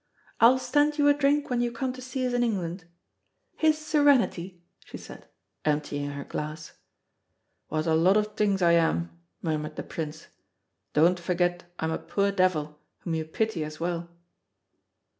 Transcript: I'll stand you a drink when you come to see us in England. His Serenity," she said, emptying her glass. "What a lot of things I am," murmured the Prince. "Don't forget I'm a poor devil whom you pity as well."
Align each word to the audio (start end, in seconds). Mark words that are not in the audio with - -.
I'll 0.39 0.57
stand 0.57 0.97
you 0.97 1.07
a 1.09 1.13
drink 1.13 1.51
when 1.51 1.61
you 1.61 1.71
come 1.71 1.93
to 1.93 2.01
see 2.01 2.25
us 2.25 2.33
in 2.33 2.41
England. 2.41 2.85
His 3.55 3.77
Serenity," 3.77 4.63
she 4.83 4.97
said, 4.97 5.27
emptying 5.63 6.09
her 6.09 6.23
glass. 6.23 6.73
"What 7.67 7.85
a 7.85 7.93
lot 7.93 8.17
of 8.17 8.35
things 8.35 8.63
I 8.63 8.71
am," 8.71 9.15
murmured 9.43 9.75
the 9.75 9.83
Prince. 9.83 10.25
"Don't 10.93 11.19
forget 11.19 11.71
I'm 11.77 11.91
a 11.91 11.99
poor 11.99 12.31
devil 12.31 12.79
whom 13.01 13.13
you 13.13 13.25
pity 13.25 13.63
as 13.63 13.79
well." 13.79 14.09